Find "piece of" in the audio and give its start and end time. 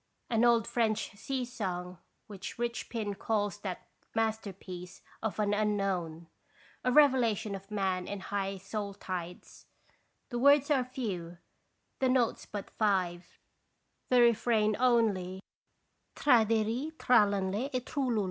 4.51-5.37